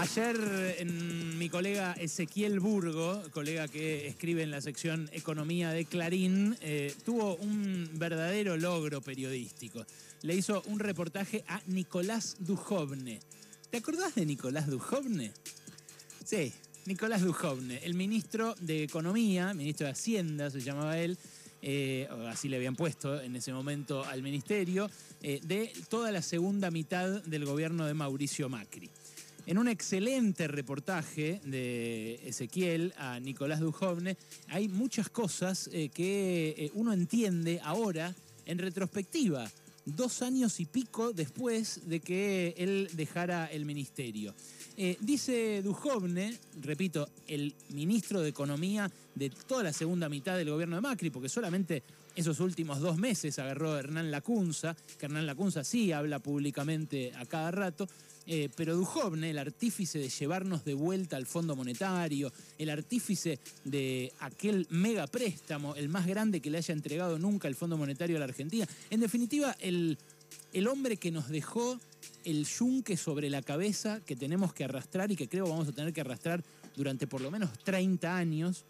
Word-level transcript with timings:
Ayer 0.00 0.82
mi 1.36 1.50
colega 1.50 1.92
Ezequiel 1.92 2.58
Burgo, 2.58 3.22
colega 3.34 3.68
que 3.68 4.06
escribe 4.06 4.42
en 4.42 4.50
la 4.50 4.62
sección 4.62 5.10
Economía 5.12 5.72
de 5.72 5.84
Clarín, 5.84 6.56
eh, 6.62 6.94
tuvo 7.04 7.34
un 7.36 7.86
verdadero 7.96 8.56
logro 8.56 9.02
periodístico. 9.02 9.84
Le 10.22 10.34
hizo 10.34 10.62
un 10.68 10.78
reportaje 10.78 11.44
a 11.48 11.60
Nicolás 11.66 12.36
Dujovne. 12.38 13.20
¿Te 13.68 13.76
acordás 13.76 14.14
de 14.14 14.24
Nicolás 14.24 14.68
Dujovne? 14.68 15.32
Sí, 16.24 16.50
Nicolás 16.86 17.20
Dujovne, 17.20 17.80
el 17.84 17.92
ministro 17.92 18.54
de 18.58 18.84
Economía, 18.84 19.52
ministro 19.52 19.86
de 19.86 19.92
Hacienda 19.92 20.50
se 20.50 20.62
llamaba 20.62 20.96
él, 20.98 21.18
eh, 21.60 22.08
así 22.30 22.48
le 22.48 22.56
habían 22.56 22.74
puesto 22.74 23.20
en 23.20 23.36
ese 23.36 23.52
momento 23.52 24.02
al 24.02 24.22
ministerio, 24.22 24.90
eh, 25.22 25.40
de 25.42 25.70
toda 25.90 26.10
la 26.10 26.22
segunda 26.22 26.70
mitad 26.70 27.22
del 27.24 27.44
gobierno 27.44 27.84
de 27.84 27.92
Mauricio 27.92 28.48
Macri. 28.48 28.88
En 29.50 29.58
un 29.58 29.66
excelente 29.66 30.46
reportaje 30.46 31.40
de 31.44 32.20
Ezequiel 32.24 32.94
a 32.96 33.18
Nicolás 33.18 33.58
Dujovne, 33.58 34.16
hay 34.46 34.68
muchas 34.68 35.08
cosas 35.08 35.68
eh, 35.72 35.88
que 35.88 36.54
eh, 36.56 36.70
uno 36.74 36.92
entiende 36.92 37.60
ahora 37.64 38.14
en 38.46 38.58
retrospectiva, 38.58 39.50
dos 39.84 40.22
años 40.22 40.60
y 40.60 40.66
pico 40.66 41.12
después 41.12 41.80
de 41.88 41.98
que 41.98 42.54
él 42.58 42.90
dejara 42.92 43.46
el 43.46 43.64
ministerio. 43.64 44.36
Eh, 44.76 44.96
dice 45.00 45.62
Dujovne, 45.62 46.38
repito, 46.60 47.08
el 47.26 47.52
ministro 47.70 48.20
de 48.20 48.28
Economía 48.28 48.88
de 49.16 49.30
toda 49.30 49.64
la 49.64 49.72
segunda 49.72 50.08
mitad 50.08 50.36
del 50.36 50.50
gobierno 50.50 50.76
de 50.76 50.82
Macri, 50.82 51.10
porque 51.10 51.28
solamente 51.28 51.82
esos 52.16 52.40
últimos 52.40 52.80
dos 52.80 52.98
meses 52.98 53.38
agarró 53.38 53.78
Hernán 53.78 54.10
Lacunza, 54.10 54.76
que 54.98 55.06
Hernán 55.06 55.26
Lacunza 55.26 55.64
sí 55.64 55.92
habla 55.92 56.18
públicamente 56.18 57.12
a 57.16 57.24
cada 57.26 57.50
rato, 57.50 57.88
eh, 58.26 58.48
pero 58.54 58.76
Dujovne, 58.76 59.30
el 59.30 59.38
artífice 59.38 59.98
de 59.98 60.08
llevarnos 60.08 60.64
de 60.64 60.74
vuelta 60.74 61.16
al 61.16 61.26
Fondo 61.26 61.56
Monetario, 61.56 62.32
el 62.58 62.70
artífice 62.70 63.38
de 63.64 64.12
aquel 64.20 64.66
mega 64.70 65.06
préstamo, 65.06 65.74
el 65.74 65.88
más 65.88 66.06
grande 66.06 66.40
que 66.40 66.50
le 66.50 66.58
haya 66.58 66.74
entregado 66.74 67.18
nunca 67.18 67.48
el 67.48 67.54
Fondo 67.54 67.76
Monetario 67.76 68.16
a 68.16 68.20
la 68.20 68.26
Argentina, 68.26 68.68
en 68.90 69.00
definitiva, 69.00 69.56
el, 69.60 69.98
el 70.52 70.68
hombre 70.68 70.96
que 70.96 71.10
nos 71.10 71.28
dejó 71.28 71.80
el 72.24 72.46
yunque 72.46 72.96
sobre 72.96 73.30
la 73.30 73.42
cabeza 73.42 74.00
que 74.04 74.16
tenemos 74.16 74.52
que 74.52 74.64
arrastrar 74.64 75.10
y 75.10 75.16
que 75.16 75.28
creo 75.28 75.48
vamos 75.48 75.68
a 75.68 75.72
tener 75.72 75.92
que 75.92 76.02
arrastrar 76.02 76.42
durante 76.76 77.06
por 77.06 77.20
lo 77.20 77.30
menos 77.30 77.50
30 77.64 78.16
años. 78.16 78.64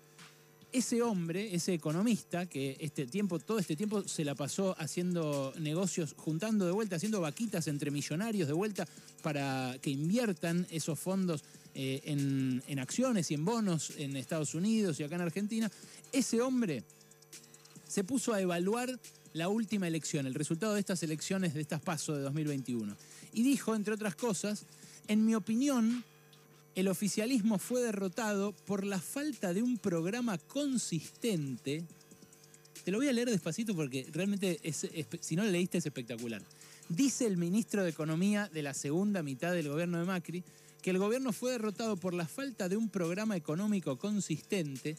Ese 0.72 1.02
hombre, 1.02 1.52
ese 1.52 1.74
economista, 1.74 2.46
que 2.46 2.76
este 2.78 3.06
tiempo, 3.06 3.40
todo 3.40 3.58
este 3.58 3.74
tiempo 3.74 4.06
se 4.06 4.24
la 4.24 4.36
pasó 4.36 4.76
haciendo 4.78 5.52
negocios, 5.58 6.14
juntando 6.16 6.64
de 6.64 6.70
vuelta, 6.70 6.94
haciendo 6.94 7.20
vaquitas 7.20 7.66
entre 7.66 7.90
millonarios 7.90 8.46
de 8.46 8.54
vuelta 8.54 8.86
para 9.22 9.76
que 9.82 9.90
inviertan 9.90 10.66
esos 10.70 10.96
fondos 10.98 11.42
eh, 11.74 12.00
en, 12.04 12.62
en 12.68 12.78
acciones 12.78 13.30
y 13.30 13.34
en 13.34 13.44
bonos 13.44 13.92
en 13.96 14.16
Estados 14.16 14.54
Unidos 14.54 15.00
y 15.00 15.02
acá 15.02 15.16
en 15.16 15.22
Argentina, 15.22 15.70
ese 16.12 16.40
hombre 16.40 16.84
se 17.88 18.04
puso 18.04 18.32
a 18.32 18.40
evaluar 18.40 18.96
la 19.32 19.48
última 19.48 19.88
elección, 19.88 20.26
el 20.26 20.34
resultado 20.34 20.74
de 20.74 20.80
estas 20.80 21.02
elecciones, 21.02 21.54
de 21.54 21.60
estas 21.60 21.80
pasos 21.80 22.16
de 22.16 22.22
2021. 22.22 22.96
Y 23.32 23.42
dijo, 23.42 23.74
entre 23.74 23.94
otras 23.94 24.14
cosas, 24.14 24.66
en 25.08 25.24
mi 25.24 25.34
opinión, 25.34 26.04
el 26.74 26.88
oficialismo 26.88 27.58
fue 27.58 27.82
derrotado 27.82 28.52
por 28.52 28.84
la 28.84 29.00
falta 29.00 29.52
de 29.52 29.62
un 29.62 29.78
programa 29.78 30.38
consistente. 30.38 31.84
Te 32.84 32.90
lo 32.90 32.98
voy 32.98 33.08
a 33.08 33.12
leer 33.12 33.28
despacito 33.28 33.74
porque 33.74 34.06
realmente, 34.12 34.60
si 35.20 35.36
no 35.36 35.44
lo 35.44 35.50
leíste, 35.50 35.78
es 35.78 35.86
espectacular. 35.86 36.42
Dice 36.88 37.26
el 37.26 37.36
ministro 37.36 37.82
de 37.82 37.90
Economía 37.90 38.48
de 38.52 38.62
la 38.62 38.74
segunda 38.74 39.22
mitad 39.22 39.52
del 39.52 39.68
gobierno 39.68 39.98
de 39.98 40.04
Macri 40.04 40.44
que 40.82 40.90
el 40.90 40.98
gobierno 40.98 41.32
fue 41.32 41.52
derrotado 41.52 41.96
por 41.96 42.14
la 42.14 42.26
falta 42.26 42.68
de 42.68 42.76
un 42.76 42.88
programa 42.88 43.36
económico 43.36 43.98
consistente 43.98 44.96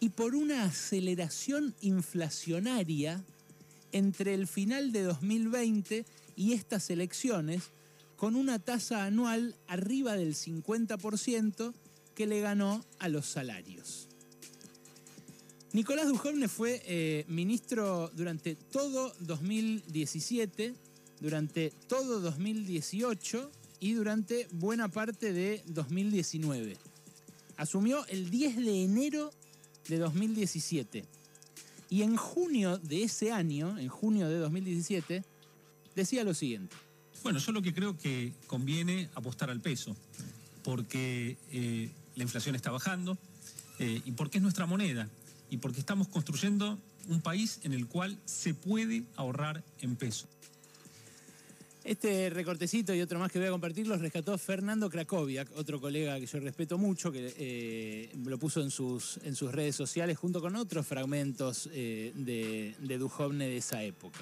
y 0.00 0.08
por 0.10 0.34
una 0.34 0.64
aceleración 0.64 1.74
inflacionaria 1.82 3.22
entre 3.92 4.34
el 4.34 4.46
final 4.46 4.92
de 4.92 5.02
2020 5.02 6.04
y 6.36 6.52
estas 6.52 6.90
elecciones, 6.90 7.70
con 8.24 8.36
una 8.36 8.58
tasa 8.58 9.04
anual 9.04 9.54
arriba 9.66 10.16
del 10.16 10.34
50% 10.34 11.74
que 12.14 12.26
le 12.26 12.40
ganó 12.40 12.82
a 12.98 13.10
los 13.10 13.26
salarios. 13.26 14.08
Nicolás 15.74 16.08
Dujovne 16.08 16.48
fue 16.48 16.82
eh, 16.86 17.26
ministro 17.28 18.10
durante 18.16 18.54
todo 18.54 19.12
2017, 19.20 20.74
durante 21.20 21.70
todo 21.86 22.18
2018 22.20 23.50
y 23.80 23.92
durante 23.92 24.48
buena 24.52 24.88
parte 24.88 25.34
de 25.34 25.62
2019. 25.66 26.78
Asumió 27.58 28.06
el 28.06 28.30
10 28.30 28.56
de 28.56 28.84
enero 28.84 29.32
de 29.86 29.98
2017. 29.98 31.04
Y 31.90 32.00
en 32.00 32.16
junio 32.16 32.78
de 32.78 33.02
ese 33.02 33.32
año, 33.32 33.78
en 33.78 33.88
junio 33.88 34.30
de 34.30 34.38
2017, 34.38 35.22
decía 35.94 36.24
lo 36.24 36.32
siguiente. 36.32 36.74
Bueno, 37.24 37.38
yo 37.38 37.52
lo 37.52 37.62
que 37.62 37.72
creo 37.72 37.96
que 37.96 38.34
conviene 38.46 39.08
apostar 39.14 39.48
al 39.48 39.58
peso, 39.58 39.96
porque 40.62 41.38
eh, 41.50 41.88
la 42.16 42.22
inflación 42.22 42.54
está 42.54 42.70
bajando 42.70 43.16
eh, 43.78 44.02
y 44.04 44.12
porque 44.12 44.36
es 44.36 44.42
nuestra 44.42 44.66
moneda 44.66 45.08
y 45.48 45.56
porque 45.56 45.80
estamos 45.80 46.06
construyendo 46.08 46.78
un 47.08 47.22
país 47.22 47.60
en 47.62 47.72
el 47.72 47.86
cual 47.86 48.18
se 48.26 48.52
puede 48.52 49.04
ahorrar 49.16 49.64
en 49.80 49.96
peso. 49.96 50.28
Este 51.82 52.28
recortecito 52.28 52.94
y 52.94 53.00
otro 53.00 53.18
más 53.18 53.32
que 53.32 53.38
voy 53.38 53.48
a 53.48 53.52
compartir 53.52 53.86
los 53.86 54.02
rescató 54.02 54.36
Fernando 54.36 54.90
Krakowiak, 54.90 55.48
otro 55.56 55.80
colega 55.80 56.20
que 56.20 56.26
yo 56.26 56.40
respeto 56.40 56.76
mucho, 56.76 57.10
que 57.10 57.34
eh, 57.38 58.14
lo 58.22 58.36
puso 58.36 58.60
en 58.60 58.70
sus, 58.70 59.18
en 59.24 59.34
sus 59.34 59.50
redes 59.50 59.74
sociales 59.74 60.18
junto 60.18 60.42
con 60.42 60.56
otros 60.56 60.86
fragmentos 60.86 61.70
de, 61.72 62.74
de 62.78 62.98
Dujovne 62.98 63.46
de 63.46 63.56
esa 63.56 63.82
época. 63.82 64.20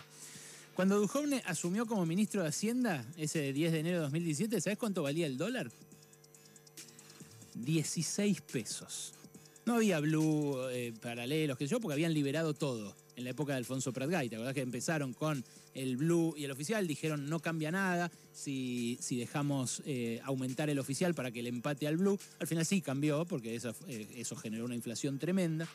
Cuando 0.75 0.99
Dujovne 0.99 1.43
asumió 1.45 1.85
como 1.85 2.07
ministro 2.07 2.43
de 2.43 2.49
Hacienda, 2.49 3.05
ese 3.19 3.53
10 3.53 3.73
de 3.73 3.79
enero 3.81 3.97
de 3.99 4.03
2017, 4.05 4.61
¿sabes 4.61 4.79
cuánto 4.79 5.03
valía 5.03 5.27
el 5.27 5.37
dólar? 5.37 5.71
16 7.55 8.41
pesos. 8.41 9.13
No 9.67 9.75
había 9.75 10.01
blue 10.01 10.57
eh, 10.71 10.95
paralelos, 11.01 11.59
que 11.59 11.67
yo, 11.67 11.79
porque 11.79 11.93
habían 11.93 12.15
liberado 12.15 12.55
todo 12.55 12.97
en 13.17 13.25
la 13.25 13.31
época 13.31 13.53
de 13.53 13.59
Alfonso 13.59 13.93
Pratgay. 13.93 14.31
¿Te 14.31 14.37
acordás 14.37 14.55
que 14.55 14.63
empezaron 14.63 15.13
con 15.13 15.45
el 15.75 15.99
blue 15.99 16.35
y 16.39 16.45
el 16.45 16.51
oficial? 16.51 16.87
Dijeron 16.87 17.29
no 17.29 17.41
cambia 17.41 17.71
nada 17.71 18.11
si, 18.33 18.97
si 19.01 19.19
dejamos 19.19 19.83
eh, 19.85 20.21
aumentar 20.25 20.71
el 20.71 20.79
oficial 20.79 21.15
para 21.15 21.31
que 21.31 21.41
el 21.41 21.49
empate 21.49 21.87
al 21.87 21.99
blue. 21.99 22.19
Al 22.41 22.47
final 22.47 22.65
sí 22.65 22.81
cambió, 22.81 23.27
porque 23.27 23.55
eso, 23.55 23.75
eh, 23.89 24.09
eso 24.17 24.37
generó 24.37 24.65
una 24.65 24.75
inflación 24.75 25.19
tremenda. 25.19 25.69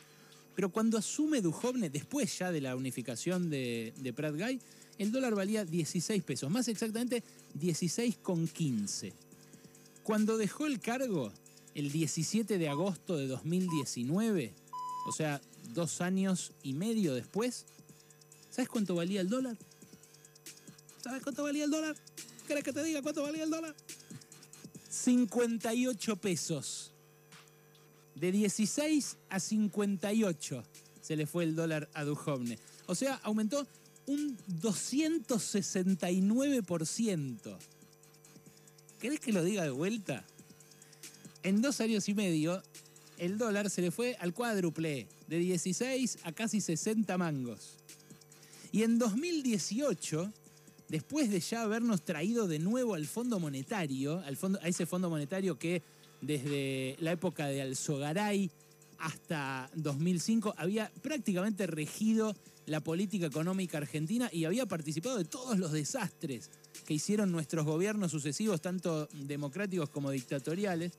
Pero 0.56 0.70
cuando 0.70 0.98
asume 0.98 1.40
Dujovne, 1.40 1.88
después 1.88 2.36
ya 2.36 2.50
de 2.50 2.60
la 2.60 2.74
unificación 2.74 3.48
de, 3.48 3.94
de 3.96 4.12
Prat 4.12 4.34
Gay, 4.34 4.60
el 4.98 5.12
dólar 5.12 5.34
valía 5.34 5.64
16 5.64 6.22
pesos, 6.24 6.50
más 6.50 6.68
exactamente 6.68 7.22
16,15. 7.58 9.12
Cuando 10.02 10.36
dejó 10.36 10.66
el 10.66 10.80
cargo, 10.80 11.32
el 11.74 11.92
17 11.92 12.58
de 12.58 12.68
agosto 12.68 13.16
de 13.16 13.28
2019, 13.28 14.52
o 15.06 15.12
sea, 15.12 15.40
dos 15.74 16.00
años 16.00 16.52
y 16.62 16.72
medio 16.72 17.14
después, 17.14 17.66
¿sabes 18.50 18.68
cuánto 18.68 18.94
valía 18.94 19.20
el 19.20 19.28
dólar? 19.28 19.56
¿Sabes 21.02 21.22
cuánto 21.22 21.44
valía 21.44 21.64
el 21.64 21.70
dólar? 21.70 21.96
¿Querés 22.46 22.64
que 22.64 22.72
te 22.72 22.82
diga 22.82 23.02
cuánto 23.02 23.22
valía 23.22 23.44
el 23.44 23.50
dólar? 23.50 23.74
58 24.88 26.16
pesos. 26.16 26.92
De 28.14 28.32
16 28.32 29.16
a 29.28 29.38
58 29.38 30.64
se 31.00 31.16
le 31.16 31.26
fue 31.26 31.44
el 31.44 31.54
dólar 31.54 31.88
a 31.94 32.04
Dujovne. 32.04 32.58
O 32.86 32.94
sea, 32.94 33.20
aumentó 33.22 33.66
un 34.08 34.36
269%. 34.62 37.58
¿Querés 38.98 39.20
que 39.20 39.32
lo 39.32 39.44
diga 39.44 39.62
de 39.62 39.70
vuelta? 39.70 40.24
En 41.42 41.62
dos 41.62 41.80
años 41.80 42.08
y 42.08 42.14
medio, 42.14 42.62
el 43.18 43.38
dólar 43.38 43.70
se 43.70 43.82
le 43.82 43.90
fue 43.90 44.16
al 44.18 44.32
cuádruple, 44.32 45.06
de 45.28 45.38
16 45.38 46.20
a 46.24 46.32
casi 46.32 46.60
60 46.60 47.16
mangos. 47.18 47.74
Y 48.72 48.82
en 48.82 48.98
2018, 48.98 50.32
después 50.88 51.30
de 51.30 51.38
ya 51.40 51.62
habernos 51.62 52.02
traído 52.02 52.48
de 52.48 52.58
nuevo 52.58 52.94
al 52.94 53.06
Fondo 53.06 53.38
Monetario, 53.38 54.22
al 54.24 54.36
fondo, 54.36 54.58
a 54.62 54.68
ese 54.68 54.86
Fondo 54.86 55.10
Monetario 55.10 55.58
que 55.58 55.82
desde 56.22 56.96
la 57.00 57.12
época 57.12 57.46
de 57.46 57.62
Alzogaray 57.62 58.50
hasta 58.98 59.70
2005 59.74 60.54
había 60.56 60.90
prácticamente 61.02 61.66
regido 61.66 62.34
la 62.68 62.80
política 62.80 63.26
económica 63.26 63.78
argentina 63.78 64.28
y 64.32 64.44
había 64.44 64.66
participado 64.66 65.16
de 65.16 65.24
todos 65.24 65.58
los 65.58 65.72
desastres 65.72 66.50
que 66.86 66.94
hicieron 66.94 67.32
nuestros 67.32 67.64
gobiernos 67.64 68.10
sucesivos, 68.10 68.60
tanto 68.60 69.08
democráticos 69.12 69.88
como 69.88 70.10
dictatoriales. 70.10 70.92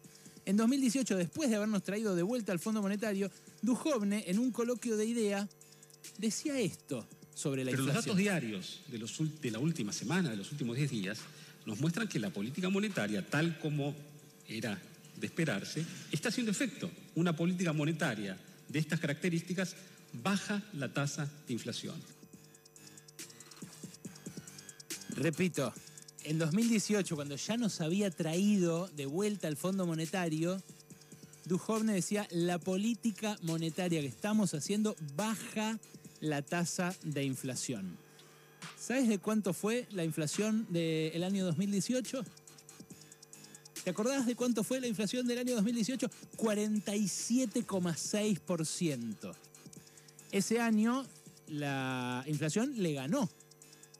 En 0.46 0.58
2018, 0.58 1.16
después 1.16 1.50
de 1.50 1.58
habernos 1.58 1.84
traído 1.84 2.16
de 2.16 2.24
vuelta 2.24 2.52
al 2.52 2.60
Fondo 2.60 2.82
Monetario, 2.82 3.30
Dujovne, 3.62 4.26
en 4.28 4.40
un 4.40 4.52
coloquio 4.52 4.98
de 4.98 5.06
idea, 5.06 5.48
decía 6.18 6.60
esto 6.60 7.06
sobre 7.36 7.64
la 7.64 7.72
Pero 7.72 7.84
los 7.84 7.96
datos 7.96 8.18
diarios 8.18 8.82
de, 8.88 8.98
los 8.98 9.18
de 9.42 9.52
la 9.52 9.60
última 9.60 9.94
semana, 9.94 10.30
de 10.30 10.38
los 10.38 10.52
últimos 10.52 10.76
10 10.76 10.90
días, 10.90 11.20
nos 11.66 11.80
muestran 11.80 12.08
que 12.08 12.20
la 12.20 12.32
política 12.32 12.70
monetaria, 12.70 13.26
tal 13.28 13.60
como 13.60 13.96
era 14.48 14.82
de 15.18 15.28
esperarse, 15.28 15.86
está 16.12 16.30
haciendo 16.30 16.52
efecto. 16.52 16.90
Una 17.16 17.36
política 17.36 17.74
monetaria 17.74 18.38
de 18.68 18.80
estas 18.80 19.00
características 19.00 19.76
baja 20.14 20.64
la 20.74 20.94
tasa 20.94 21.30
de 21.48 21.54
inflación. 21.54 22.00
Repito, 25.10 25.74
en 26.24 26.38
2018, 26.38 27.16
cuando 27.16 27.36
ya 27.36 27.58
nos 27.58 27.82
había 27.82 28.12
traído 28.12 28.88
de 28.90 29.06
vuelta 29.06 29.48
al 29.48 29.58
Fondo 29.58 29.86
Monetario, 29.86 30.62
Duhovne 31.46 31.94
decía, 31.94 32.28
la 32.30 32.60
política 32.60 33.38
monetaria 33.42 34.02
que 34.02 34.08
estamos 34.08 34.54
haciendo 34.54 34.96
baja 35.16 35.80
la 36.22 36.42
tasa 36.42 36.96
de 37.04 37.24
inflación. 37.24 37.98
¿Sabes 38.80 39.08
de 39.08 39.20
cuánto 39.20 39.54
fue 39.54 39.88
la 39.92 40.04
inflación 40.04 40.68
del 40.70 41.24
año 41.24 41.46
2018? 41.46 42.26
¿Te 43.84 43.90
acordás 43.90 44.26
de 44.26 44.36
cuánto 44.36 44.64
fue 44.64 44.80
la 44.80 44.88
inflación 44.88 45.28
del 45.28 45.40
año 45.40 45.56
2018? 45.56 46.10
47,6%. 46.38 49.36
Ese 50.32 50.60
año 50.60 51.06
la 51.48 52.24
inflación 52.28 52.74
le 52.78 52.94
ganó 52.94 53.30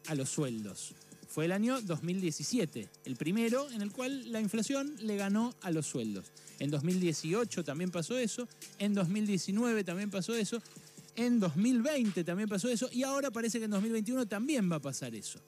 a 0.08 0.16
los 0.16 0.30
sueldos. 0.30 0.94
Fue 1.28 1.46
el 1.46 1.52
año 1.52 1.82
2017, 1.82 2.90
el 3.06 3.16
primero 3.16 3.70
en 3.72 3.82
el 3.82 3.92
cual 3.92 4.32
la 4.32 4.42
inflación 4.42 4.96
le 5.00 5.16
ganó 5.16 5.54
a 5.62 5.72
los 5.72 5.86
sueldos. 5.86 6.26
En 6.60 6.72
2018 6.72 7.64
también 7.64 7.92
pasó 7.92 8.18
eso, 8.18 8.48
en 8.80 8.94
2019 8.94 9.84
también 9.84 10.10
pasó 10.10 10.34
eso, 10.36 10.62
en 11.16 11.40
2020 11.40 12.24
también 12.24 12.50
pasó 12.50 12.70
eso 12.70 12.90
y 12.92 13.04
ahora 13.04 13.32
parece 13.32 13.60
que 13.60 13.66
en 13.66 13.72
2021 13.72 14.28
también 14.28 14.72
va 14.72 14.78
a 14.78 14.82
pasar 14.82 15.14
eso. 15.16 15.40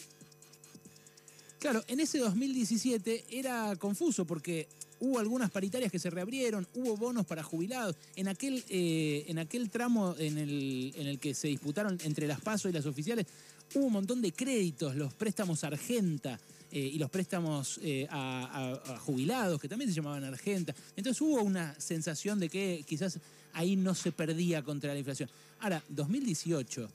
Claro, 1.59 1.83
en 1.87 1.99
ese 1.99 2.19
2017 2.19 3.25
era 3.29 3.75
confuso 3.75 4.25
porque 4.25 4.67
hubo 5.01 5.19
algunas 5.19 5.51
paritarias 5.51 5.91
que 5.91 5.99
se 5.99 6.09
reabrieron, 6.09 6.67
hubo 6.75 6.95
bonos 6.95 7.25
para 7.25 7.43
jubilados. 7.43 7.95
En 8.15 8.27
aquel, 8.27 8.63
eh, 8.69 9.25
en 9.27 9.39
aquel 9.39 9.69
tramo 9.69 10.15
en 10.17 10.37
el, 10.37 10.93
en 10.95 11.07
el 11.07 11.19
que 11.19 11.33
se 11.33 11.47
disputaron 11.49 11.97
entre 12.03 12.27
las 12.27 12.39
PASO 12.39 12.69
y 12.69 12.71
las 12.71 12.85
oficiales, 12.85 13.25
hubo 13.73 13.85
un 13.85 13.93
montón 13.93 14.21
de 14.21 14.31
créditos, 14.31 14.95
los 14.95 15.13
préstamos 15.13 15.63
Argenta 15.63 16.39
eh, 16.71 16.79
y 16.79 16.99
los 16.99 17.09
préstamos 17.09 17.79
eh, 17.83 18.07
a, 18.09 18.99
jubilados, 19.01 19.59
que 19.59 19.67
también 19.67 19.89
se 19.89 19.95
llamaban 19.95 20.23
Argenta. 20.23 20.73
Entonces 20.95 21.19
hubo 21.21 21.41
una 21.41 21.75
sensación 21.79 22.39
de 22.39 22.49
que 22.49 22.85
quizás 22.87 23.19
ahí 23.53 23.75
no 23.75 23.95
se 23.95 24.11
perdía 24.11 24.63
contra 24.63 24.93
la 24.93 24.99
inflación. 24.99 25.29
Ahora, 25.59 25.83
2018 25.89 26.89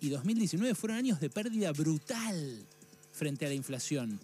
y 0.00 0.08
2019 0.10 0.74
fueron 0.74 0.98
años 0.98 1.20
de 1.20 1.30
pérdida 1.30 1.72
brutal 1.72 2.66
frente 3.12 3.46
a 3.46 3.48
la 3.48 3.54
inflación. 3.54 4.18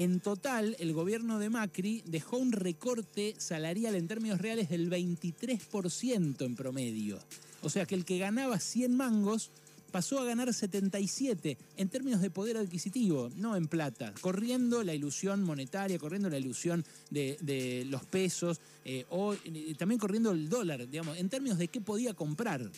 En 0.00 0.20
total, 0.20 0.76
el 0.78 0.94
gobierno 0.94 1.38
de 1.38 1.50
Macri 1.50 2.02
dejó 2.06 2.38
un 2.38 2.52
recorte 2.52 3.34
salarial 3.36 3.94
en 3.94 4.08
términos 4.08 4.40
reales 4.40 4.70
del 4.70 4.88
23% 4.88 6.40
en 6.40 6.56
promedio. 6.56 7.18
O 7.60 7.68
sea 7.68 7.84
que 7.84 7.96
el 7.96 8.06
que 8.06 8.16
ganaba 8.16 8.58
100 8.58 8.96
mangos 8.96 9.50
pasó 9.92 10.18
a 10.18 10.24
ganar 10.24 10.54
77 10.54 11.58
en 11.76 11.88
términos 11.90 12.22
de 12.22 12.30
poder 12.30 12.56
adquisitivo, 12.56 13.30
no 13.36 13.56
en 13.56 13.66
plata, 13.66 14.14
corriendo 14.22 14.82
la 14.84 14.94
ilusión 14.94 15.42
monetaria, 15.42 15.98
corriendo 15.98 16.30
la 16.30 16.38
ilusión 16.38 16.82
de, 17.10 17.86
los 17.90 18.02
pesos, 18.06 18.58
eh, 18.86 19.04
o 19.10 19.36
también 19.76 19.98
corriendo 19.98 20.30
el 20.30 20.48
dólar, 20.48 20.88
digamos, 20.88 21.18
en 21.18 21.28
términos 21.28 21.58
de 21.58 21.68
qué 21.68 21.82
podía 21.82 22.14
comprar. 22.14 22.70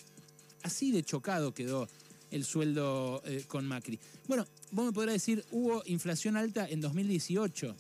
Así 0.64 0.90
de 0.90 1.04
chocado 1.04 1.54
quedó 1.54 1.88
el 2.32 2.44
sueldo 2.44 3.22
eh, 3.26 3.44
con 3.46 3.64
Macri. 3.64 4.00
Bueno, 4.26 4.44
vos 4.72 4.86
me 4.86 4.92
podrás 4.92 5.14
decir, 5.14 5.44
hubo 5.52 5.84
inflación 5.86 6.36
alta 6.36 6.69
en 6.69 6.80
2018, 6.80 7.76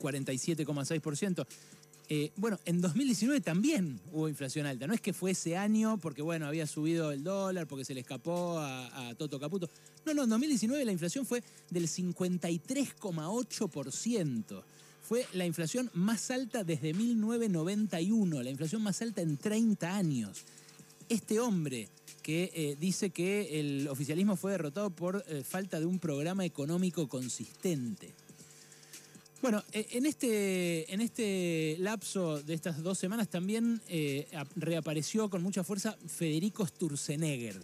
47,6%. 0.00 1.46
Eh, 2.10 2.32
bueno, 2.36 2.58
en 2.64 2.80
2019 2.80 3.42
también 3.42 4.00
hubo 4.12 4.30
inflación 4.30 4.64
alta. 4.64 4.86
No 4.86 4.94
es 4.94 5.02
que 5.02 5.12
fue 5.12 5.32
ese 5.32 5.58
año 5.58 5.98
porque, 5.98 6.22
bueno, 6.22 6.46
había 6.46 6.66
subido 6.66 7.12
el 7.12 7.22
dólar, 7.22 7.66
porque 7.66 7.84
se 7.84 7.92
le 7.92 8.00
escapó 8.00 8.58
a, 8.58 9.08
a 9.08 9.14
Toto 9.14 9.38
Caputo. 9.38 9.68
No, 10.06 10.14
no, 10.14 10.24
en 10.24 10.30
2019 10.30 10.86
la 10.86 10.92
inflación 10.92 11.26
fue 11.26 11.44
del 11.68 11.86
53,8%. 11.86 14.62
Fue 15.02 15.26
la 15.34 15.44
inflación 15.44 15.90
más 15.94 16.30
alta 16.30 16.64
desde 16.64 16.94
1991, 16.94 18.42
la 18.42 18.50
inflación 18.50 18.82
más 18.82 19.02
alta 19.02 19.20
en 19.20 19.36
30 19.36 19.94
años. 19.94 20.46
Este 21.08 21.40
hombre 21.40 21.88
que 22.28 22.52
eh, 22.54 22.76
dice 22.78 23.08
que 23.08 23.58
el 23.58 23.88
oficialismo 23.88 24.36
fue 24.36 24.52
derrotado 24.52 24.90
por 24.90 25.24
eh, 25.28 25.42
falta 25.42 25.80
de 25.80 25.86
un 25.86 25.98
programa 25.98 26.44
económico 26.44 27.08
consistente. 27.08 28.12
Bueno, 29.40 29.64
eh, 29.72 29.86
en 29.92 30.04
este, 30.04 30.92
en 30.92 31.00
este 31.00 31.76
lapso 31.78 32.42
de 32.42 32.52
estas 32.52 32.82
dos 32.82 32.98
semanas 32.98 33.30
también 33.30 33.80
reapareció 34.56 35.30
con 35.30 35.42
mucha 35.42 35.64
fuerza 35.64 35.96
Federico 36.06 36.66
Sturzenegger. 36.66 37.58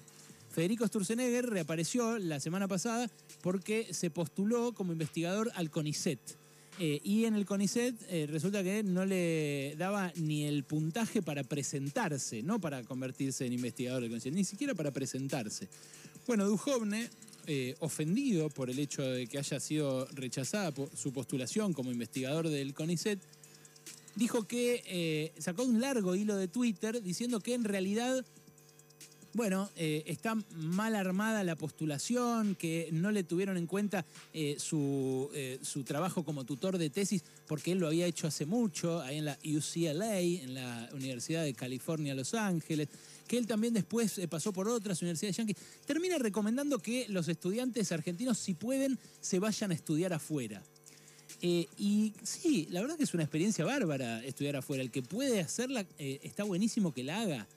Federico 0.50 0.87
Sturzenegger 0.87 1.44
reapareció 1.44 2.19
la 2.19 2.40
semana 2.40 2.67
pasada 2.67 3.10
porque 3.43 3.93
se 3.93 4.08
postuló 4.08 4.72
como 4.72 4.93
investigador 4.93 5.52
al 5.56 5.69
CONICET. 5.69 6.38
Eh, 6.81 7.00
y 7.05 7.25
en 7.25 7.37
el 7.37 7.47
CONICET 7.47 7.94
eh, 8.09 8.26
resulta 8.29 8.65
que 8.65 8.82
no 8.82 9.05
le 9.05 9.76
daba 9.79 10.12
ni 10.17 10.44
el 10.44 10.65
puntaje 10.65 11.23
para 11.23 11.44
presentarse, 11.44 12.43
no 12.43 12.61
para 12.61 12.82
convertirse 12.82 13.47
en 13.47 13.53
investigador 13.53 14.03
del 14.03 14.11
CONICET, 14.11 14.32
ni 14.32 14.44
siquiera 14.44 14.75
para 14.75 14.91
presentarse. 14.91 15.69
Bueno, 16.26 16.47
Duhovne, 16.47 17.09
eh, 17.47 17.76
ofendido 17.79 18.50
por 18.50 18.71
el 18.71 18.81
hecho 18.81 19.03
de 19.03 19.29
que 19.29 19.38
haya 19.38 19.61
sido 19.61 20.06
rechazada 20.15 20.73
su 20.97 21.12
postulación 21.12 21.75
como 21.75 21.93
investigador 21.93 22.49
del 22.49 22.75
CONICET, 22.75 23.20
dijo 24.17 24.44
que 24.49 25.32
sacó 25.38 25.65
un 25.65 25.81
largo 25.81 26.17
hilo 26.17 26.37
de 26.37 26.49
Twitter 26.49 27.03
diciendo 27.03 27.41
que 27.41 27.55
en 27.55 27.65
realidad 27.65 28.25
bueno, 29.34 29.69
eh, 29.75 30.04
está 30.06 30.36
mal 30.54 30.94
armada 30.94 31.42
la 31.42 31.56
postulación, 31.56 32.54
que 32.54 32.88
no 32.92 33.10
le 33.10 33.25
tuvieron 33.25 33.56
en 33.56 33.66
cuenta 33.66 34.06
eh, 34.32 34.54
su, 34.58 35.28
eh, 35.34 35.58
su, 35.60 35.82
trabajo 35.82 36.25
como 36.25 36.44
tutor 36.44 36.78
de 36.78 36.88
tesis, 36.88 37.25
porque 37.48 37.72
él 37.72 37.78
lo 37.78 37.88
había 37.88 38.06
hecho 38.06 38.28
hace 38.28 38.46
mucho, 38.46 39.00
ahí 39.00 39.19
en 39.19 39.25
la 39.25 39.36
UCLA, 39.44 40.20
en 40.20 40.54
la 40.54 40.88
Universidad 40.92 41.42
de 41.42 41.52
California, 41.52 42.14
Los 42.14 42.32
Ángeles, 42.34 42.88
que 43.26 43.36
él 43.36 43.48
también 43.48 43.75
después 43.75 44.20
pasó 44.31 44.52
por 44.52 44.69
otras 44.69 45.02
universidades 45.02 45.36
yanquis. 45.36 45.56
Termina 45.84 46.16
recomendando 46.19 46.78
que 46.78 47.06
los 47.08 47.26
estudiantes 47.26 47.90
argentinos, 47.90 48.38
si 48.38 48.54
pueden, 48.54 49.00
se 49.20 49.40
vayan 49.40 49.72
a 49.72 49.75
estudiar 49.75 50.12
afuera. 50.12 50.62
y 51.40 52.12
sí, 52.22 52.69
la 52.70 52.81
verdad 52.82 52.96
que 52.96 53.05
es 53.05 53.14
una 53.14 53.24
experiencia 53.24 53.64
bárbara 53.64 54.24
estudiar 54.24 54.55
afuera. 54.56 54.82
El 54.82 54.93
que 54.93 55.03
puede 55.03 55.41
hacerla, 55.41 55.84
está 55.98 56.44
buenísimo 56.44 56.94
que 56.94 57.03
la 57.03 57.20
haga. 57.20 57.48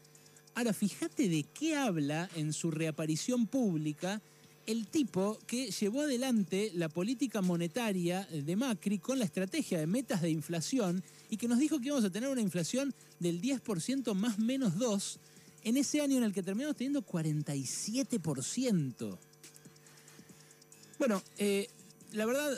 Ahora, 0.57 0.73
fíjate 0.73 1.29
de 1.29 1.43
qué 1.43 1.75
habla 1.75 2.27
en 2.33 2.51
su 2.51 2.71
reaparición 2.71 3.45
pública 3.45 4.23
el 4.65 4.87
tipo 4.87 5.37
que 5.45 5.69
llevó 5.69 6.01
adelante 6.01 6.71
la 6.73 6.89
política 6.89 7.43
monetaria 7.43 8.27
de 8.31 8.55
Macri 8.55 8.97
con 8.97 9.19
la 9.19 9.25
estrategia 9.25 9.77
de 9.77 9.85
metas 9.85 10.23
de 10.23 10.31
inflación 10.31 11.03
y 11.29 11.37
que 11.37 11.47
nos 11.47 11.59
dijo 11.59 11.79
que 11.79 11.89
íbamos 11.89 12.05
a 12.05 12.09
tener 12.09 12.27
una 12.27 12.41
inflación 12.41 12.95
del 13.19 13.39
10% 13.39 14.15
más 14.15 14.39
menos 14.39 14.79
2 14.79 15.19
en 15.63 15.77
ese 15.77 16.01
año 16.01 16.17
en 16.17 16.23
el 16.23 16.33
que 16.33 16.41
terminamos 16.41 16.75
teniendo 16.75 17.05
47%. 17.05 19.19
Bueno, 20.97 21.21
eh, 21.37 21.67
la 22.13 22.25
verdad, 22.25 22.57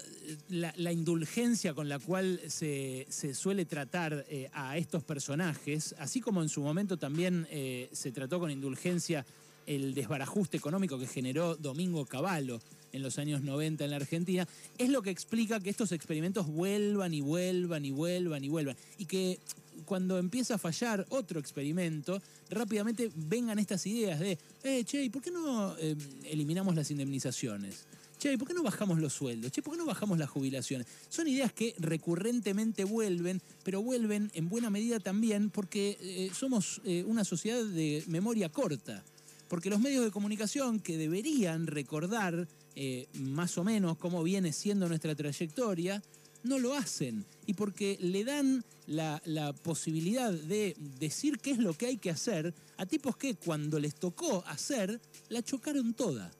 la, 0.49 0.91
indulgencia 0.91 1.73
con 1.73 1.89
la 1.89 1.99
cual 1.99 2.39
se, 2.47 3.07
suele 3.33 3.65
tratar 3.65 4.25
eh, 4.29 4.49
a 4.53 4.77
estos 4.77 5.03
personajes, 5.03 5.95
así 5.97 6.21
como 6.21 6.43
en 6.43 6.49
su 6.49 6.61
momento 6.61 6.97
también 6.97 7.47
eh, 7.49 7.89
se 7.91 8.11
trató 8.11 8.39
con 8.39 8.51
indulgencia 8.51 9.25
el 9.65 9.93
desbarajuste 9.93 10.57
económico 10.57 10.97
que 10.97 11.07
generó 11.07 11.55
Domingo 11.55 12.05
Cavallo 12.05 12.59
en 12.91 13.03
los 13.03 13.19
años 13.19 13.41
90 13.41 13.83
en 13.83 13.91
la 13.91 13.97
Argentina, 13.97 14.47
es 14.77 14.89
lo 14.89 15.01
que 15.01 15.11
explica 15.11 15.59
que 15.59 15.69
estos 15.69 15.91
experimentos 15.91 16.47
vuelvan 16.47 17.13
y 17.13 17.21
vuelvan 17.21 17.85
y 17.85 17.91
vuelvan 17.91 18.43
y 18.43 18.49
vuelvan. 18.49 18.75
Y 18.97 19.05
que 19.05 19.39
cuando 19.85 20.17
empieza 20.17 20.55
a 20.55 20.57
fallar 20.57 21.05
otro 21.09 21.39
experimento, 21.39 22.21
rápidamente 22.49 23.11
vengan 23.15 23.59
estas 23.59 23.85
ideas 23.85 24.19
de, 24.19 24.39
eh, 24.63 24.83
che, 24.85 25.03
¿y 25.03 25.09
por 25.09 25.21
qué 25.21 25.31
no 25.31 25.75
eliminamos 26.23 26.75
las 26.75 26.89
indemnizaciones? 26.89 27.85
Che, 28.19 28.37
¿por 28.37 28.49
qué 28.49 28.53
no 28.53 28.63
bajamos 28.63 28.99
los 28.99 29.13
sueldos? 29.13 29.49
Che, 29.49 29.61
¿por 29.61 29.73
qué 29.73 29.77
no 29.77 29.85
bajamos 29.85 30.17
las 30.17 30.29
jubilaciones? 30.29 30.87
Son 31.07 31.25
ideas 31.25 31.53
que 31.53 31.73
recurrentemente 31.79 32.83
vuelven, 32.83 33.41
pero 33.63 33.81
vuelven 33.81 34.29
en 34.33 34.49
buena 34.49 34.69
medida 34.69 34.99
también 34.99 35.49
porque 35.49 35.97
eh, 36.01 36.29
somos 36.37 36.81
eh, 36.83 37.05
una 37.07 37.23
sociedad 37.23 37.63
de 37.63 38.03
memoria 38.07 38.49
corta. 38.49 39.05
Porque 39.47 39.69
los 39.69 39.79
medios 39.79 40.03
de 40.03 40.11
comunicación 40.11 40.81
que 40.81 40.97
deberían 40.97 41.65
recordar 41.65 42.45
eh, 42.75 43.07
más 43.13 43.57
o 43.57 43.63
menos 43.63 43.97
cómo 43.97 44.21
viene 44.21 44.51
siendo 44.51 44.89
nuestra 44.89 45.15
trayectoria, 45.15 46.03
no 46.43 46.59
lo 46.59 46.73
hacen. 46.73 47.25
Y 47.45 47.53
porque 47.53 47.97
le 48.01 48.25
dan 48.25 48.65
la, 48.85 49.21
la, 49.23 49.53
posibilidad 49.53 50.33
de 50.33 50.75
decir 50.99 51.39
qué 51.39 51.51
es 51.51 51.59
lo 51.59 51.73
que 51.73 51.85
hay 51.85 51.97
que 51.97 52.09
hacer 52.09 52.53
a 52.75 52.85
tipos 52.85 53.15
que 53.15 53.35
cuando 53.35 53.79
les 53.79 53.95
tocó 53.95 54.43
hacer, 54.45 54.99
la 55.29 55.41
chocaron 55.41 55.93
toda. 55.93 56.31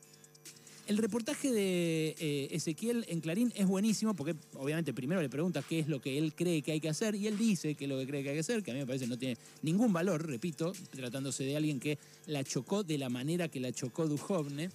El 0.89 0.97
reportaje 0.97 1.51
de 1.51 2.15
eh, 2.17 2.47
Ezequiel 2.49 3.05
en 3.09 3.21
Clarín 3.21 3.53
es 3.55 3.67
buenísimo 3.67 4.15
porque 4.15 4.33
obviamente 4.55 4.91
primero 4.91 5.21
le 5.21 5.29
pregunta 5.29 5.61
qué 5.61 5.77
es 5.77 5.87
lo 5.87 6.01
que 6.01 6.17
él 6.17 6.33
cree 6.33 6.63
que 6.63 6.71
hay 6.71 6.79
que 6.79 6.89
hacer 6.89 7.13
y 7.13 7.27
él 7.27 7.37
dice 7.37 7.75
qué 7.75 7.85
es 7.85 7.89
lo 7.89 7.99
que 7.99 8.07
cree 8.07 8.23
que 8.23 8.29
hay 8.29 8.35
que 8.37 8.39
hacer, 8.39 8.63
que 8.63 8.71
a 8.71 8.73
mí 8.73 8.79
me 8.79 8.87
parece 8.87 9.05
que 9.05 9.11
no 9.11 9.19
tiene 9.19 9.37
ningún 9.61 9.93
valor, 9.93 10.25
repito, 10.25 10.73
tratándose 10.89 11.43
de 11.43 11.55
alguien 11.55 11.79
que 11.79 11.99
la 12.25 12.43
chocó 12.43 12.81
de 12.81 12.97
la 12.97 13.07
manera 13.07 13.49
que 13.49 13.59
la 13.59 13.71
chocó 13.71 14.07
Duhovne, 14.07 14.71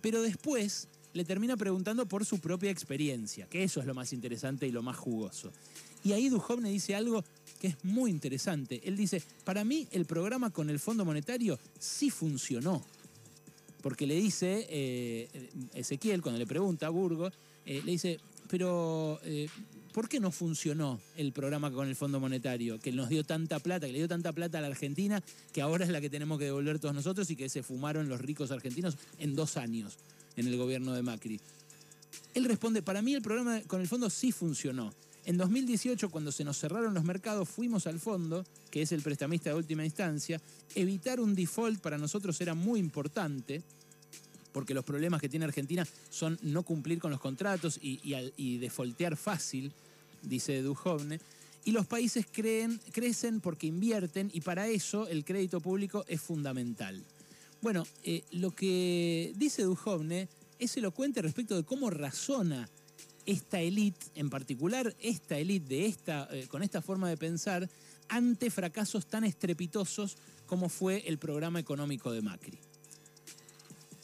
pero 0.00 0.20
después 0.20 0.88
le 1.14 1.24
termina 1.24 1.56
preguntando 1.56 2.06
por 2.06 2.24
su 2.24 2.40
propia 2.40 2.72
experiencia, 2.72 3.46
que 3.46 3.62
eso 3.62 3.78
es 3.78 3.86
lo 3.86 3.94
más 3.94 4.12
interesante 4.12 4.66
y 4.66 4.72
lo 4.72 4.82
más 4.82 4.96
jugoso. 4.96 5.52
Y 6.02 6.10
ahí 6.10 6.28
Duhovne 6.28 6.70
dice 6.70 6.96
algo 6.96 7.22
que 7.60 7.68
es 7.68 7.84
muy 7.84 8.10
interesante. 8.10 8.80
Él 8.82 8.96
dice, 8.96 9.22
para 9.44 9.62
mí 9.62 9.86
el 9.92 10.06
programa 10.06 10.50
con 10.50 10.70
el 10.70 10.80
Fondo 10.80 11.04
Monetario 11.04 11.56
sí 11.78 12.10
funcionó 12.10 12.84
porque 13.82 14.06
le 14.06 14.14
dice, 14.14 14.66
eh, 14.70 15.50
Ezequiel, 15.74 16.22
cuando 16.22 16.38
le 16.38 16.46
pregunta 16.46 16.86
a 16.86 16.90
Burgo, 16.90 17.30
eh, 17.66 17.82
le 17.84 17.92
dice, 17.92 18.20
pero 18.48 19.20
eh, 19.24 19.48
¿por 19.92 20.08
qué 20.08 20.20
no 20.20 20.30
funcionó 20.30 21.00
el 21.16 21.32
programa 21.32 21.70
con 21.70 21.88
el 21.88 21.96
Fondo 21.96 22.20
Monetario? 22.20 22.78
Que 22.78 22.92
nos 22.92 23.08
dio 23.08 23.24
tanta 23.24 23.58
plata, 23.58 23.86
que 23.86 23.92
le 23.92 23.98
dio 23.98 24.08
tanta 24.08 24.32
plata 24.32 24.58
a 24.58 24.60
la 24.60 24.68
Argentina, 24.68 25.22
que 25.52 25.60
ahora 25.60 25.84
es 25.84 25.90
la 25.90 26.00
que 26.00 26.08
tenemos 26.08 26.38
que 26.38 26.46
devolver 26.46 26.78
todos 26.78 26.94
nosotros 26.94 27.28
y 27.30 27.36
que 27.36 27.48
se 27.48 27.62
fumaron 27.62 28.08
los 28.08 28.20
ricos 28.20 28.50
argentinos 28.52 28.96
en 29.18 29.34
dos 29.34 29.56
años 29.56 29.98
en 30.36 30.46
el 30.46 30.56
gobierno 30.56 30.94
de 30.94 31.02
Macri. 31.02 31.40
Él 32.34 32.44
responde, 32.44 32.82
para 32.82 33.02
mí 33.02 33.14
el 33.14 33.22
programa 33.22 33.60
con 33.62 33.80
el 33.80 33.88
fondo 33.88 34.08
sí 34.08 34.32
funcionó. 34.32 34.92
En 35.24 35.36
2018, 35.36 36.10
cuando 36.10 36.32
se 36.32 36.42
nos 36.42 36.58
cerraron 36.58 36.94
los 36.94 37.04
mercados, 37.04 37.48
fuimos 37.48 37.86
al 37.86 38.00
fondo, 38.00 38.44
que 38.70 38.82
es 38.82 38.90
el 38.90 39.02
prestamista 39.02 39.50
de 39.50 39.56
última 39.56 39.84
instancia. 39.84 40.40
Evitar 40.74 41.20
un 41.20 41.34
default 41.36 41.80
para 41.80 41.96
nosotros 41.96 42.40
era 42.40 42.54
muy 42.54 42.80
importante, 42.80 43.62
porque 44.52 44.74
los 44.74 44.84
problemas 44.84 45.20
que 45.20 45.28
tiene 45.28 45.44
Argentina 45.44 45.86
son 46.10 46.38
no 46.42 46.64
cumplir 46.64 46.98
con 46.98 47.12
los 47.12 47.20
contratos 47.20 47.78
y, 47.80 48.00
y, 48.36 48.68
fácil, 49.16 49.72
dice 50.22 50.60
Duhovne. 50.60 51.20
Y 51.64 51.70
los 51.70 51.86
países 51.86 52.26
creen, 52.30 52.80
crecen 52.90 53.40
porque 53.40 53.68
invierten 53.68 54.28
y 54.34 54.40
para 54.40 54.66
eso 54.66 55.06
el 55.06 55.24
crédito 55.24 55.60
público 55.60 56.04
es 56.08 56.20
fundamental. 56.20 57.00
Bueno, 57.60 57.86
eh, 58.02 58.24
lo 58.32 58.50
que 58.50 59.32
dice 59.36 59.62
Duhovne 59.62 60.28
es 60.58 60.76
elocuente 60.76 61.22
respecto 61.22 61.54
de 61.54 61.62
cómo 61.62 61.90
razona 61.90 62.68
esta 63.26 63.60
élite, 63.60 64.06
en 64.14 64.30
particular 64.30 64.94
esta 65.00 65.38
élite 65.38 65.74
de 65.74 65.86
esta, 65.86 66.28
eh, 66.30 66.46
con 66.48 66.62
esta 66.62 66.82
forma 66.82 67.08
de 67.08 67.16
pensar, 67.16 67.68
ante 68.08 68.50
fracasos 68.50 69.06
tan 69.06 69.24
estrepitosos 69.24 70.16
como 70.46 70.68
fue 70.68 71.04
el 71.06 71.18
programa 71.18 71.60
económico 71.60 72.12
de 72.12 72.22
Macri. 72.22 72.58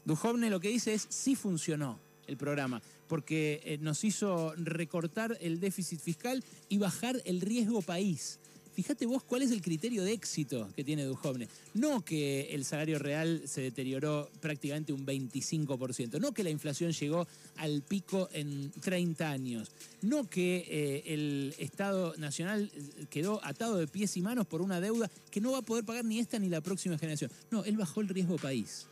Duhovne 0.05 0.49
lo 0.49 0.61
que 0.61 0.69
dice 0.69 0.95
es, 0.95 1.07
sí 1.11 1.35
funcionó 1.35 1.99
el 2.27 2.37
programa, 2.37 2.81
porque 3.09 3.61
eh, 3.65 3.79
nos 3.81 4.05
hizo 4.05 4.55
recortar 4.57 5.37
el 5.41 5.61
déficit 5.61 6.01
fiscal 6.01 6.43
y 6.69 6.79
bajar 6.79 7.21
el 7.25 7.41
riesgo 7.41 7.83
país. 7.83 8.39
Fíjate 8.79 9.07
vos 9.07 9.25
cuál 9.25 9.43
es 9.43 9.51
el 9.51 9.61
criterio 9.61 10.05
de 10.05 10.13
éxito 10.13 10.69
que 10.77 10.85
tiene 10.85 11.03
Duhovne. 11.03 11.49
No 11.75 12.05
que 12.05 12.55
el 12.55 12.65
salario 12.65 13.01
real 13.01 13.43
se 13.45 13.61
deterioró 13.61 14.31
prácticamente 14.41 14.93
un 14.93 15.05
25%, 15.05 16.21
no 16.21 16.33
que 16.33 16.45
la 16.45 16.51
inflación 16.51 16.93
llegó 16.93 17.27
al 17.57 17.83
pico 17.83 18.29
en 18.33 18.71
30 18.71 19.29
años, 19.29 19.73
no 20.03 20.31
que 20.31 20.65
eh, 20.69 21.13
el 21.13 21.57
Estado 21.59 22.15
Nacional 22.19 22.71
quedó 23.11 23.45
atado 23.45 23.79
de 23.79 23.89
pies 23.89 24.17
y 24.17 24.23
manos 24.23 24.47
por 24.47 24.63
una 24.63 24.81
deuda 24.81 25.11
que 25.33 25.41
no 25.41 25.51
va 25.51 25.59
a 25.59 25.63
poder 25.63 25.85
pagar 25.85 26.05
ni 26.05 26.21
esta 26.21 26.39
ni 26.39 26.49
la 26.49 26.61
próxima 26.61 26.97
generación. 26.99 27.33
No, 27.51 27.65
él 27.65 27.77
bajó 27.77 28.01
el 28.01 28.09
riesgo 28.09 28.37
país. 28.37 28.87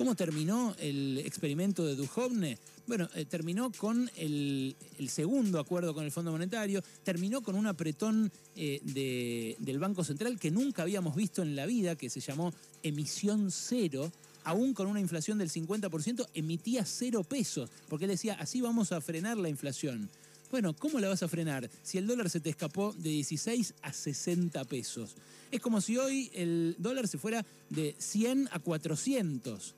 ¿Cómo 0.00 0.14
terminó 0.14 0.74
el 0.78 1.18
experimento 1.18 1.84
de 1.84 1.94
Duhovne? 1.94 2.56
Bueno, 2.86 3.06
eh, 3.14 3.26
terminó 3.26 3.70
con 3.70 4.10
el, 4.16 4.74
segundo 5.08 5.60
acuerdo 5.60 5.92
con 5.92 6.06
el 6.06 6.10
Fondo 6.10 6.32
Monetario, 6.32 6.82
terminó 7.04 7.42
con 7.42 7.54
un 7.54 7.66
apretón 7.66 8.32
eh, 8.56 9.56
del 9.58 9.78
Banco 9.78 10.02
Central 10.02 10.38
que 10.38 10.50
nunca 10.50 10.84
habíamos 10.84 11.14
visto 11.14 11.42
en 11.42 11.54
la 11.54 11.66
vida, 11.66 11.96
que 11.96 12.08
se 12.08 12.20
llamó 12.20 12.50
emisión 12.82 13.50
cero, 13.50 14.10
aún 14.44 14.72
con 14.72 14.86
una 14.86 15.00
inflación 15.00 15.36
del 15.36 15.50
50%, 15.50 16.28
emitía 16.32 16.86
cero 16.86 17.22
pesos, 17.22 17.68
porque 17.90 18.06
él 18.06 18.12
decía, 18.12 18.38
así 18.40 18.62
vamos 18.62 18.92
a 18.92 19.02
frenar 19.02 19.36
la 19.36 19.50
inflación. 19.50 20.08
Bueno, 20.50 20.74
¿cómo 20.74 20.98
la 20.98 21.08
vas 21.08 21.22
a 21.22 21.28
frenar 21.28 21.68
si 21.82 21.98
el 21.98 22.06
dólar 22.06 22.30
se 22.30 22.40
te 22.40 22.48
escapó 22.48 22.94
de 22.94 23.10
16 23.10 23.74
a 23.82 23.92
60 23.92 24.64
pesos? 24.64 25.14
Es 25.50 25.60
como 25.60 25.82
si 25.82 25.98
hoy 25.98 26.30
el 26.32 26.74
dólar 26.78 27.06
se 27.06 27.18
fuera 27.18 27.44
de 27.68 27.94
100 27.98 28.48
a 28.50 28.60
400. 28.60 29.74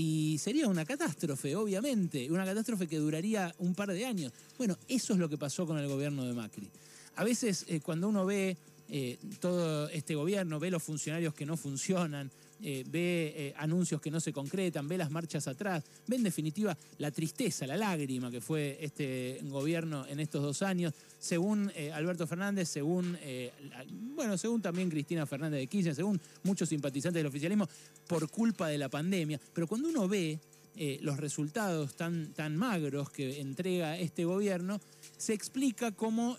Y 0.00 0.38
sería 0.38 0.68
una 0.68 0.84
catástrofe, 0.84 1.56
obviamente, 1.56 2.30
una 2.30 2.44
catástrofe 2.44 2.86
que 2.86 2.98
duraría 2.98 3.52
un 3.58 3.74
par 3.74 3.90
de 3.90 4.06
años. 4.06 4.32
Bueno, 4.56 4.78
eso 4.86 5.12
es 5.12 5.18
lo 5.18 5.28
que 5.28 5.36
pasó 5.36 5.66
con 5.66 5.76
el 5.76 5.88
gobierno 5.88 6.24
de 6.24 6.34
Macri. 6.34 6.70
A 7.16 7.24
veces 7.24 7.64
eh, 7.66 7.80
cuando 7.80 8.08
uno 8.08 8.24
ve 8.24 8.56
eh, 8.88 9.18
todo 9.40 9.88
este 9.88 10.14
gobierno, 10.14 10.60
ve 10.60 10.70
los 10.70 10.84
funcionarios 10.84 11.34
que 11.34 11.44
no 11.44 11.56
funcionan, 11.56 12.30
eh, 12.60 12.84
ve 12.88 13.32
eh, 13.36 13.54
anuncios 13.56 14.00
que 14.00 14.10
no 14.10 14.18
se 14.18 14.32
concretan, 14.32 14.88
ve 14.88 14.98
las 14.98 15.12
marchas 15.12 15.46
atrás, 15.46 15.84
ve 16.08 16.16
en 16.16 16.24
definitiva 16.24 16.76
la 16.98 17.12
tristeza, 17.12 17.68
la 17.68 17.76
lágrima 17.76 18.32
que 18.32 18.40
fue 18.40 18.78
este 18.80 19.38
gobierno 19.44 20.04
en 20.08 20.18
estos 20.18 20.42
dos 20.42 20.62
años, 20.62 20.92
según 21.20 21.70
eh, 21.76 21.92
Alberto 21.92 22.26
Fernández, 22.26 22.68
según, 22.68 23.16
bueno, 24.16 24.36
según 24.36 24.60
también 24.60 24.90
Cristina 24.90 25.24
Fernández 25.24 25.60
de 25.60 25.66
Kirchner, 25.68 25.94
según 25.94 26.20
muchos 26.42 26.68
simpatizantes 26.68 27.20
del 27.20 27.26
oficialismo, 27.26 27.68
por 28.08 28.28
culpa 28.28 28.66
de 28.66 28.78
la 28.78 28.88
pandemia. 28.88 29.40
Pero 29.52 29.68
cuando 29.68 29.88
uno 29.88 30.08
ve 30.08 30.40
los 31.00 31.16
resultados 31.16 31.96
tan, 31.96 32.32
tan 32.34 32.56
magros 32.56 33.10
que 33.10 33.40
entrega 33.40 33.98
este 33.98 34.24
gobierno, 34.24 34.80
se 35.16 35.32
explica 35.32 35.92
cómo 35.92 36.36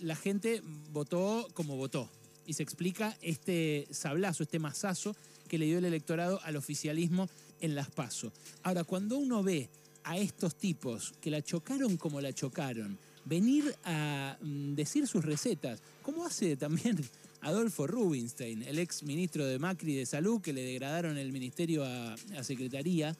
la 0.00 0.16
gente 0.16 0.62
votó 0.90 1.48
como 1.54 1.76
votó. 1.76 2.10
Y 2.44 2.54
se 2.54 2.62
explica 2.62 3.16
este 3.22 3.86
sablazo, 3.90 4.42
este 4.42 4.58
masazo 4.58 5.14
que 5.52 5.58
le 5.58 5.66
dio 5.66 5.76
el 5.76 5.84
electorado 5.84 6.40
al 6.44 6.56
oficialismo 6.56 7.28
en 7.60 7.74
las 7.74 7.90
PASO. 7.90 8.32
Ahora, 8.62 8.84
cuando 8.84 9.18
uno 9.18 9.42
ve 9.42 9.68
a 10.02 10.16
estos 10.16 10.54
tipos 10.54 11.12
que 11.20 11.30
la 11.30 11.42
chocaron 11.42 11.98
como 11.98 12.22
la 12.22 12.32
chocaron, 12.32 12.98
venir 13.26 13.76
a 13.84 14.38
mm, 14.40 14.72
decir 14.72 15.06
sus 15.06 15.22
recetas, 15.26 15.82
como 16.00 16.24
hace 16.24 16.56
también 16.56 16.98
Adolfo 17.42 17.86
Rubinstein, 17.86 18.62
el 18.62 18.78
ex 18.78 19.02
ministro 19.02 19.44
de 19.44 19.58
Macri 19.58 19.94
de 19.94 20.06
Salud, 20.06 20.40
que 20.40 20.54
le 20.54 20.62
degradaron 20.62 21.18
el 21.18 21.32
ministerio 21.32 21.84
a, 21.84 22.14
a 22.14 22.44
Secretaría, 22.44 23.14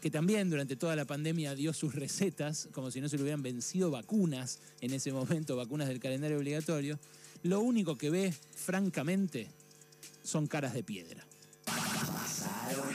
que 0.00 0.10
también 0.10 0.50
durante 0.50 0.74
toda 0.74 0.96
la 0.96 1.04
pandemia 1.04 1.54
dio 1.54 1.72
sus 1.72 1.94
recetas, 1.94 2.68
como 2.72 2.90
si 2.90 3.00
no 3.00 3.08
se 3.08 3.16
le 3.16 3.22
hubieran 3.22 3.44
vencido 3.44 3.92
vacunas 3.92 4.58
en 4.80 4.92
ese 4.92 5.12
momento, 5.12 5.54
vacunas 5.54 5.86
del 5.86 6.00
calendario 6.00 6.36
obligatorio, 6.36 6.98
lo 7.44 7.60
único 7.60 7.96
que 7.96 8.10
ve, 8.10 8.34
francamente, 8.56 9.46
son 10.24 10.48
caras 10.48 10.74
de 10.74 10.82
piedra. 10.82 11.27